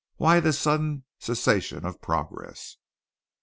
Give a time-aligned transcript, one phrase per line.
[0.15, 2.77] "Why this sudden cessation of progress?"